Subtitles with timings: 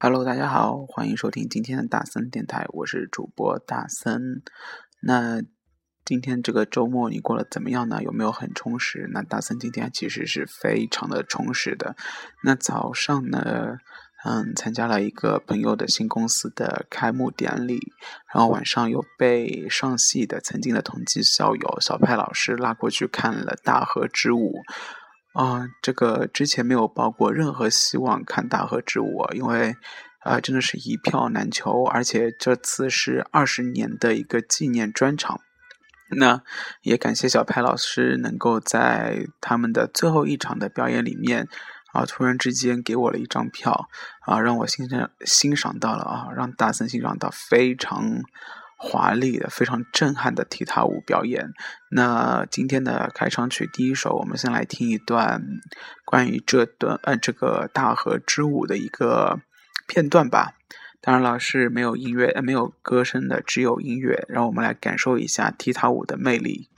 [0.00, 4.44] Hello，大家好，欢迎收听今天的大森电台，我是主播大森。
[5.02, 5.42] 那
[6.04, 8.00] 今天这个周末你过得怎么样呢？
[8.00, 9.10] 有没有很充实？
[9.12, 11.96] 那大森今天其实是非常的充实的。
[12.44, 13.78] 那早上呢，
[14.24, 17.80] 嗯，参加了一个朋友的新公司的开幕典礼，
[18.32, 24.62] 然后晚上又被上戏的曾经的同济校友小派老师拉过去看了《大河之舞》。
[25.38, 29.76] 啊，这个之前没有抱过任何希望看大河之舞，因为
[30.24, 35.40] 啊，真的是一票难求，而且这次是二十年的一个纪念专场。
[36.10, 36.42] 那
[36.82, 41.46] 也感谢小派老师能够在他们的最后一场的表演里面
[41.92, 43.88] 啊，突然之间给我了一张票
[44.26, 48.22] 啊，让我欣赏欣赏到了啊，让大森欣赏到非常。
[48.80, 51.52] 华丽的、非常震撼的踢踏舞表演。
[51.90, 55.42] 那今天的开场曲第一首，我们先来听一段
[56.04, 59.40] 关于这段呃这个大河之舞的一个
[59.88, 60.52] 片段吧。
[61.00, 64.24] 当然了，是没有音乐、呃没有歌声的，只有音乐。
[64.28, 66.68] 让我们来感受一下踢踏舞的魅力。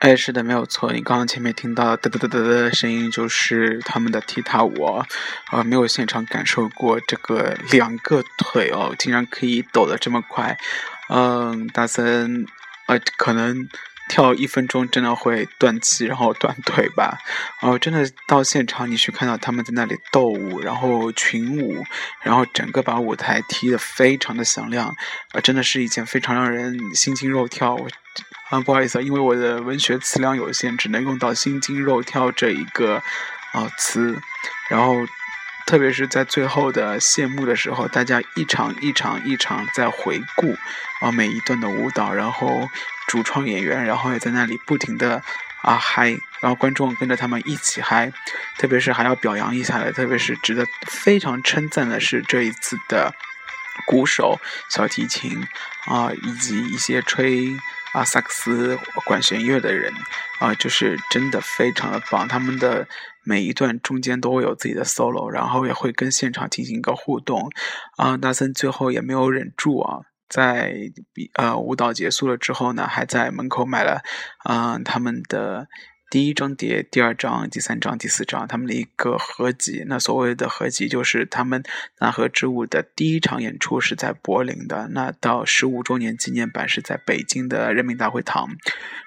[0.00, 0.90] 哎，是的，没有错。
[0.94, 5.04] 你刚刚前面听到哒哒哒哒的声音，就是他们的踢踏舞。
[5.52, 10.56] 呃，没有现场感受过这个两个腿哦，竟然可以抖得这么快。
[11.10, 12.46] 嗯，大森，
[12.86, 13.68] 呃，可能
[14.08, 17.18] 跳一分钟真的会断气，然后断腿吧。
[17.60, 21.84] 哦，真的到现场你去看到他们在那里斗舞，然后群舞，
[22.22, 24.88] 然后整个把舞台踢得非常的响亮，
[25.32, 27.76] 啊，真的是一件非常让人心惊肉跳。
[28.50, 33.00] 啊，不好意思，因为我的文学词量有限，只能用到“心惊肉跳”这一个
[33.52, 34.20] 啊词。
[34.68, 35.06] 然后，
[35.66, 40.56] 特别是在最后的谢幕的时候，大家一场一场一场在回顾
[41.00, 42.68] 啊每一段的舞蹈，然后
[43.06, 45.22] 主创演员，然后也在那里不停的
[45.62, 48.12] 啊嗨，然后观众跟着他们一起嗨。
[48.58, 53.14] 特别是还要表扬一下的，特别是值得非常称赞的是这一次的
[53.86, 55.40] 鼓手、小提琴
[55.86, 57.56] 啊，以及一些吹。
[57.92, 59.92] 阿，萨克斯管弦乐的人
[60.38, 62.26] 啊，就是真的非常的棒。
[62.28, 62.86] 他们的
[63.24, 67.50] 每一段中间都会有自己的 solo，然后也会跟现场进行一个互动。
[67.96, 70.74] 啊，大森最后也没有忍住啊，在
[71.12, 74.02] 比呃舞蹈结束了之后呢，还在门口买了
[74.44, 75.68] 啊他们的。
[76.10, 79.84] 第一张碟、第二张、第三张、第四张，他们的一个合集。
[79.86, 81.62] 那所谓的合集，就是他们
[82.00, 88.48] 南河之舞的第一场演出是在柏林的，那到十五周年纪念版是在北京的人民大会堂，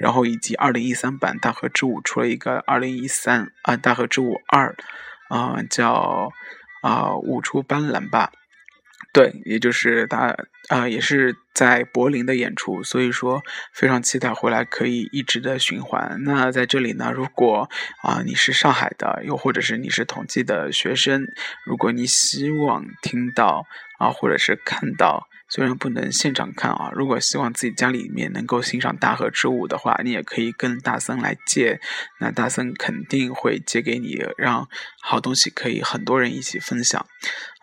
[0.00, 4.74] 然后以及二零一三版大河之舞出了一个二零一三啊大河之舞二，
[5.28, 6.30] 啊叫
[6.82, 8.32] 啊舞出斑斓吧。
[9.10, 10.36] 对，也就是他
[10.68, 16.20] 啊，也是在柏林的演出，所以说非常期待回来可以一直的循环。
[16.24, 17.68] 那在这里呢，如果
[18.02, 21.26] 啊你是上海的，又或者是你是统计的学生，
[21.64, 23.64] 如果你希望听到
[23.98, 31.80] 啊，或者是看到，虽然不能现场看啊，如果希望自己家里面能够欣赏大河之舞的话，你也可以跟大森来借，
[32.20, 34.68] 那大森肯定会借给你，让
[35.00, 37.06] 好东西可以很多人一起分享。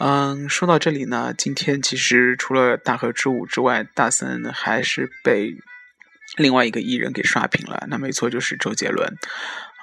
[0.00, 5.54] 嗯，说到这里呢，今天其实除了大河之舞之外，大森还是被
[6.38, 9.14] 另外一个艺人给刷屏了，那没错，就是周杰伦。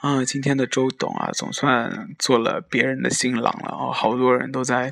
[0.01, 4.91] 啊，今天的周董啊，总算做了别人的新郎了哦，好多人都在。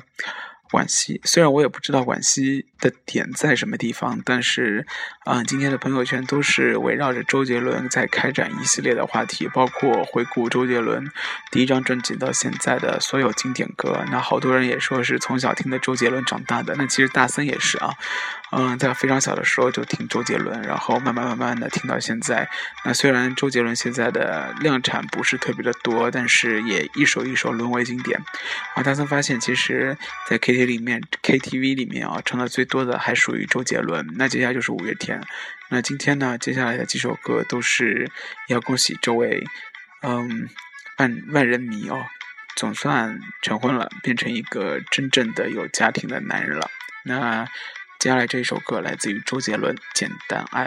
[0.70, 4.86] 惋惜，虽然我也不知道惋惜的点在什么地方，但是，
[5.24, 11.10] 啊，今天的朋友圈都是围绕着周杰伦在开展一系列的话题，包括回顾周杰伦
[11.50, 14.04] 第一张专辑到现在的所有经典歌。
[14.10, 17.90] 那好多人也说是从小听的周杰伦长大的，那其实大森也是啊。
[18.52, 22.48] 嗯，在非常小的时候就听周杰伦，然后慢慢慢慢的听到现在。
[22.84, 28.18] 那虽然周杰伦现在的量产不是特别的多，但是也一首一首沦为经典。
[28.74, 29.98] 啊，大森发现，其实，
[30.28, 34.06] 在 K 里面，KTV 里面啊，唱的最多的还属于周杰伦。
[34.16, 35.20] 那接下来就是五月天。
[35.68, 38.10] 那今天呢，接下来的几首歌都是
[38.48, 39.44] 要恭喜这位，
[40.02, 40.48] 嗯，
[40.98, 42.06] 万万人迷哦，
[42.54, 46.70] 总算成婚了，变成一个真正的有家庭的男人了。
[47.04, 47.46] 那。
[47.98, 50.66] 接下来这一首歌来自于周杰伦，《简单爱》。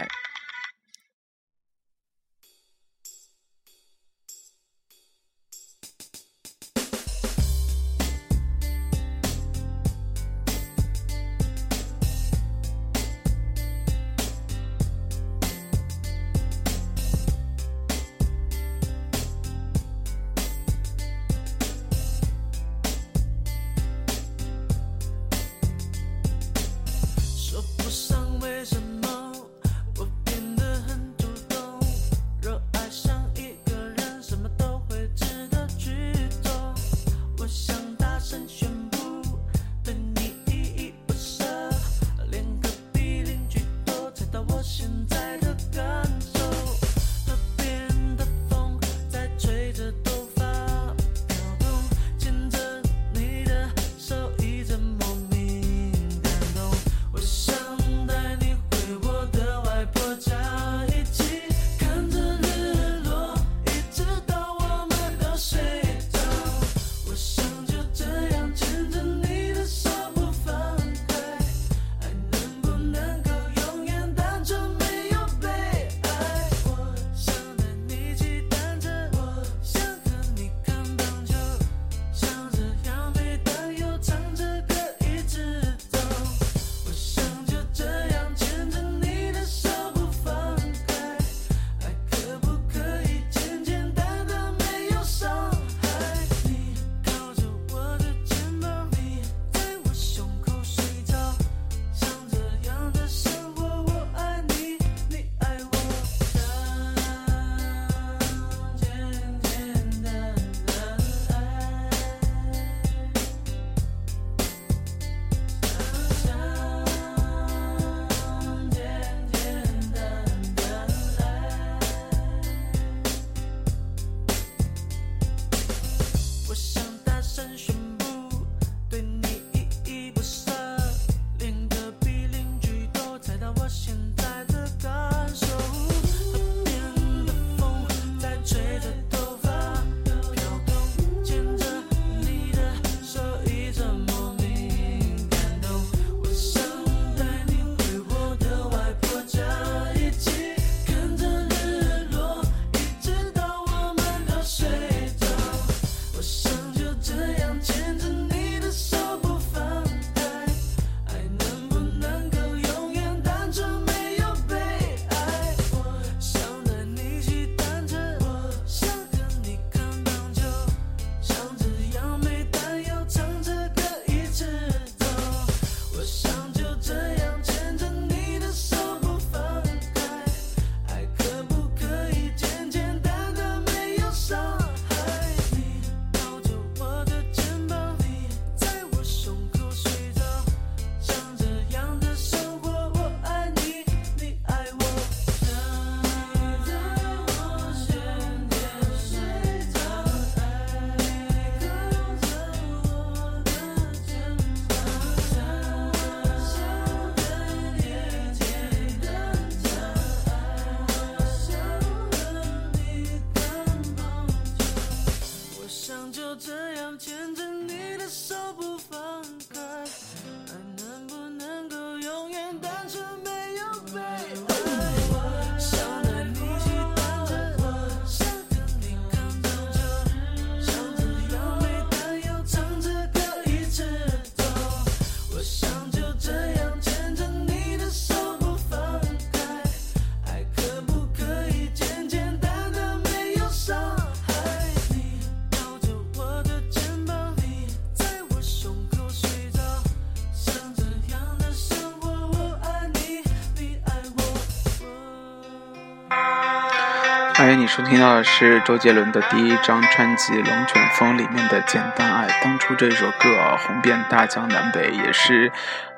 [257.56, 262.28] 你收听到的是周杰伦的第一张专辑《龙卷风》里面的《简单爱》。
[262.44, 265.50] 当初这首歌啊，红遍大江南北，也是，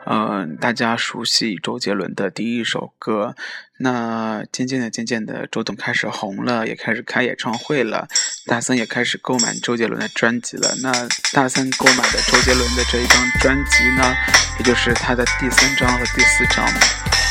[0.07, 3.35] 嗯，大家熟悉周杰伦的第一首歌。
[3.79, 8.07] 那渐渐的、渐渐的，周董开始红了，也开始开演唱会了，
[8.47, 10.69] 大森也开始购买周杰伦的专辑了。
[10.81, 10.91] 那
[11.33, 14.15] 大森购买的周杰伦的这一张专辑呢，
[14.59, 16.65] 也就是他的第三张和第四张，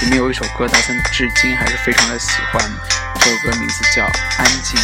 [0.03, 2.61] 里面有一首歌，大森至今还是非常的喜欢。
[3.23, 4.03] 这首歌名字叫
[4.39, 4.81] 《安静》。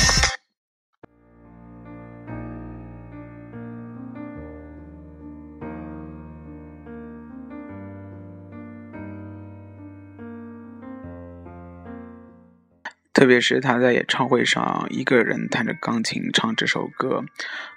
[13.11, 17.25] 特别是他在演唱会上一个人弹着钢琴唱这首歌，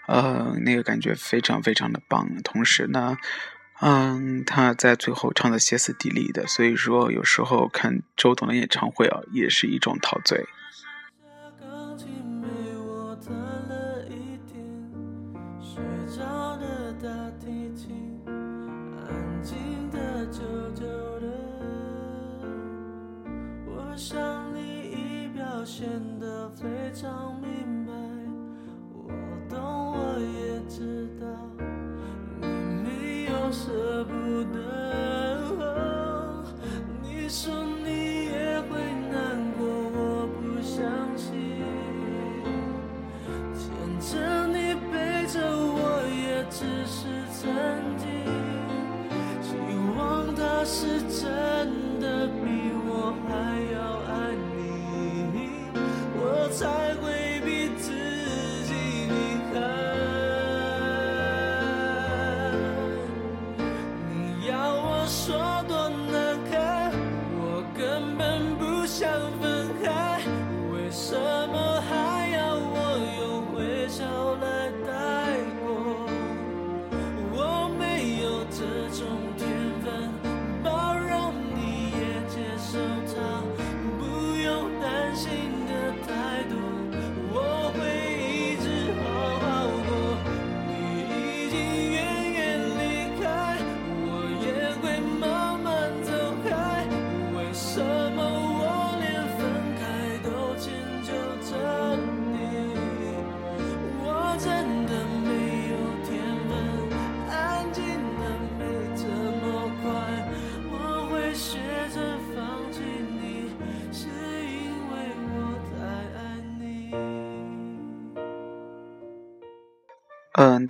[0.09, 2.29] 呃，那个感觉非常非常的棒。
[2.45, 3.17] 同时呢，
[3.83, 10.47] 嗯，他在最后唱的歇斯底里的，所以说有时候看周董的演唱会啊，也是一种陶醉。
[23.67, 27.70] 我想你已表现得非常明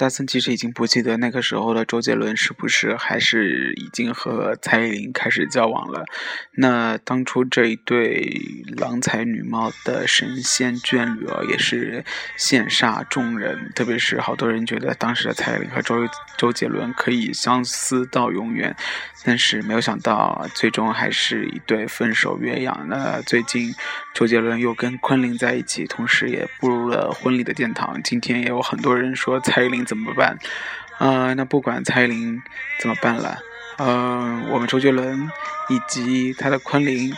[0.00, 6.07] 大森其实已经不记得那个时候的周杰伦是不是还是已经和蔡依林开始交往了。
[6.57, 8.40] 那当初这一对
[8.78, 12.02] 郎才女貌的神仙眷侣啊，也是
[12.38, 13.71] 羡煞众人。
[13.75, 18.75] 特别是好多人觉得当时的蔡依林和周周杰伦可以相思到永远，
[19.23, 22.87] 但是没有想到最终还是一对分手鸳鸯。
[22.87, 23.75] 那最近
[24.14, 28.02] 周杰伦又跟昆凌在一起，同时也步入了婚礼的殿堂。
[28.02, 29.38] 今天也有很多人说。
[29.50, 30.39] 蔡依林怎么办？
[30.99, 32.41] 啊，那不管蔡依林
[32.79, 33.37] 怎么办了，
[33.79, 35.29] 呃，我们周杰伦
[35.69, 37.13] 以及他的昆凌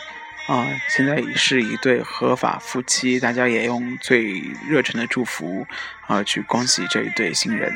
[0.47, 5.67] 啊，现在已是一对合法夫妻，大家也用最热忱的祝福
[6.07, 7.71] 啊，去恭喜这一对新人。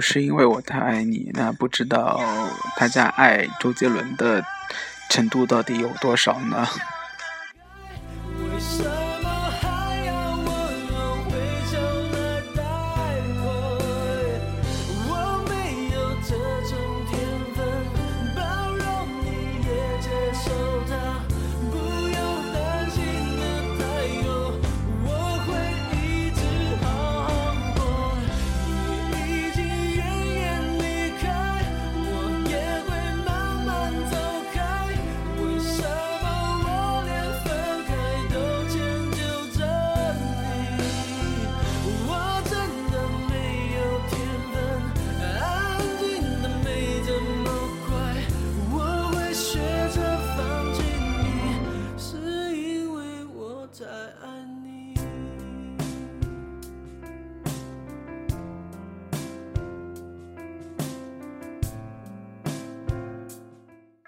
[0.00, 1.30] 是因为我太爱你。
[1.34, 2.20] 那不知道
[2.76, 4.44] 大家爱周杰伦的
[5.10, 6.66] 程度到底有多少呢？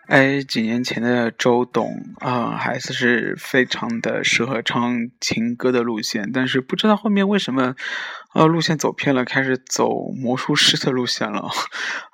[0.07, 7.75] 哎，几年前的周董啊，还是是非常的适合唱情歌的路线，但是不知道后面为什么，
[8.33, 11.49] 呃，路线走偏了，开始走魔术师的路线了，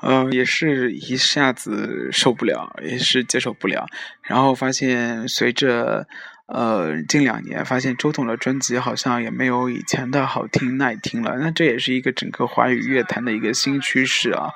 [0.00, 3.87] 呃，也是一下子受不了，也是接受不了，
[4.22, 6.06] 然后发现随着
[6.46, 14.49] 呃近两年，发现周董的专辑好像也没有以前的好听耐听了，那这也是一个整个华语乐坛的一个新趋势啊。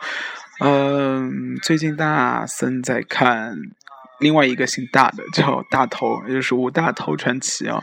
[0.61, 3.57] 嗯，最近大森在看
[4.21, 7.83] 另外一个姓大的，叫大头，也就是武大头传奇啊。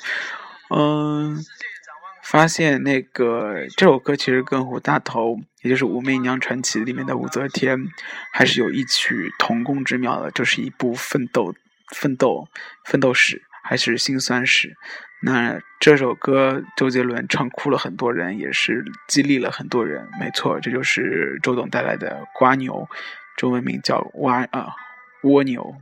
[0.75, 1.38] 嗯，
[2.24, 7.77] 发现那个这首歌其实跟武大头，也就是《武媚娘传奇》里面的武则天，
[8.32, 11.53] 还是有异曲同工之妙的，就是一部奋斗、
[11.96, 12.48] 奋斗、
[12.86, 14.75] 奋斗史，还是辛酸史。
[15.25, 20.05] 那这首歌，周杰伦唱哭了很多人，也是激励了很多人。
[20.20, 22.74] 没错，这就是周董带来的《瓜牛》，
[23.38, 24.75] 中文名叫“蛙”啊，
[25.22, 25.74] 蜗牛。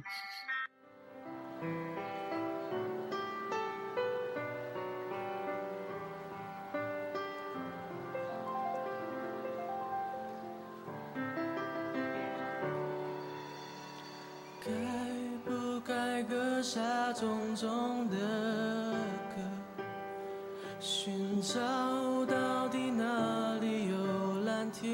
[14.64, 14.72] 该
[15.44, 16.80] 不该割下
[17.14, 18.71] 重重的？
[21.42, 21.60] 找
[22.28, 23.96] 到底哪里有
[24.46, 24.94] 蓝天？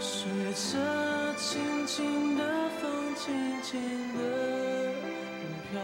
[0.00, 2.44] 随着轻轻的
[2.80, 3.80] 风，轻轻
[4.18, 4.20] 的
[5.70, 5.80] 飘，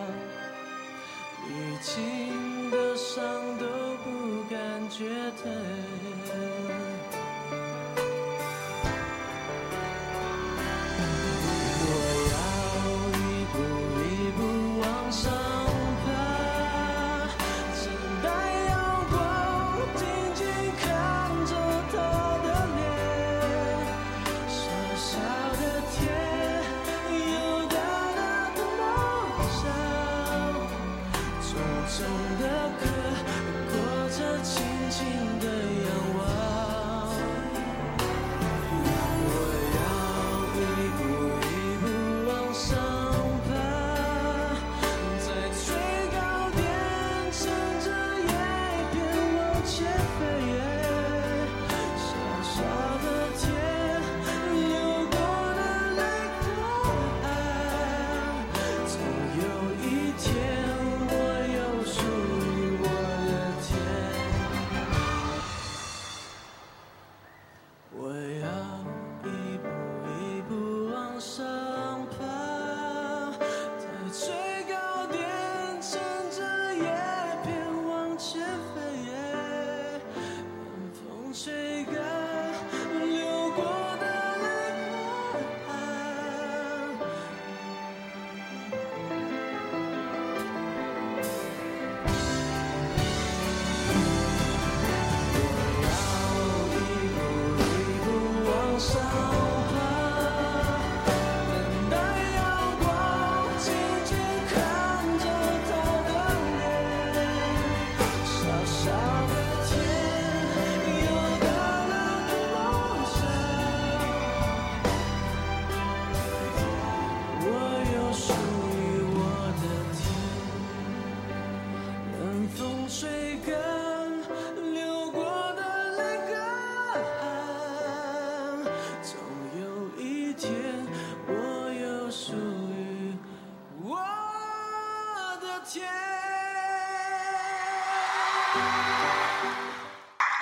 [1.47, 3.23] 历经的伤
[3.57, 3.65] 都
[4.03, 5.09] 不感觉
[5.41, 6.16] 疼。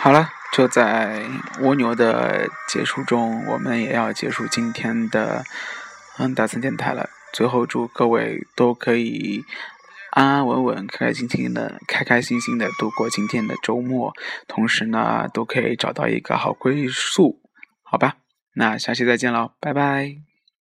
[0.05, 1.25] 好了，就在
[1.61, 5.43] 蜗牛的结束中，我们也要结束今天的
[6.19, 7.09] 嗯大森电台了。
[7.33, 9.43] 最后祝各位都可以
[10.11, 14.13] 安安稳稳、开开心心的、开开心心的度过今天的周末，
[14.47, 17.41] 同时呢，都可以找到一个好归宿，
[17.83, 18.17] 好吧？
[18.53, 20.34] 那下期再见喽，拜拜。